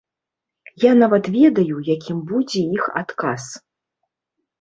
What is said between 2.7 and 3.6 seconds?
іх адказ.